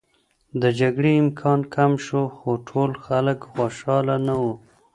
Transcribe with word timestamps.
د 0.61 0.63
جګړې 0.79 1.11
امکان 1.23 1.59
کم 1.75 1.91
شو، 2.05 2.21
خو 2.37 2.51
ټول 2.67 2.91
خلک 3.05 3.39
خوشحاله 3.53 4.15
نه 4.27 4.35
و. 4.41 4.43